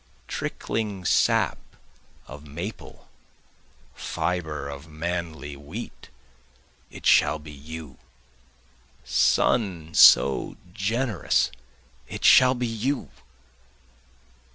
[0.27, 1.59] Trickling sap
[2.25, 3.07] of maple,
[3.93, 6.09] fibre of manly wheat,
[6.89, 7.99] it shall be you!
[9.05, 11.51] Sun so generous
[12.07, 13.11] it shall be you!